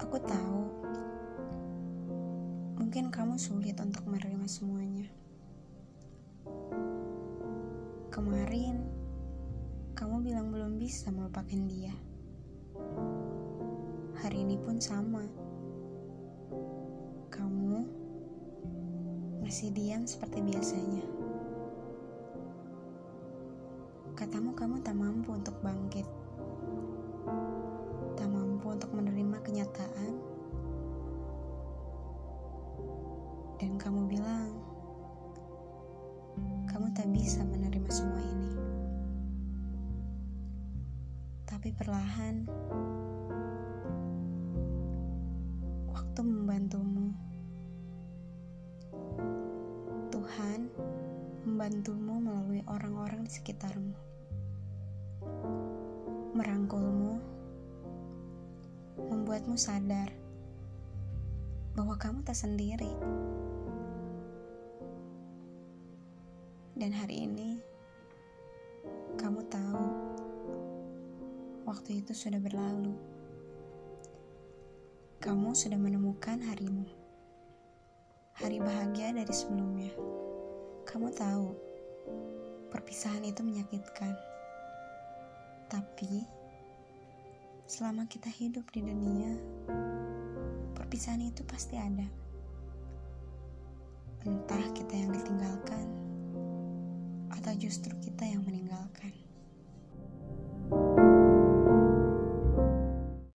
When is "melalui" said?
52.16-52.64